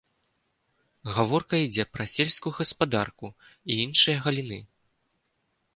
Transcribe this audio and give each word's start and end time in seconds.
Гаворка 1.17 1.55
ідзе 1.65 1.83
пра 1.97 2.07
сельскую 2.15 2.53
гаспадарку 2.61 3.27
і 3.73 3.79
іншыя 3.87 4.17
галіны. 4.27 4.59